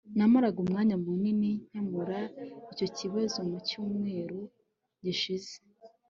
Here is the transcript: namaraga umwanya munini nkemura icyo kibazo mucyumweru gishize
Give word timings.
namaraga 0.17 0.57
umwanya 0.65 0.95
munini 1.03 1.51
nkemura 1.67 2.19
icyo 2.71 2.87
kibazo 2.97 3.37
mucyumweru 3.49 4.39
gishize 5.03 5.55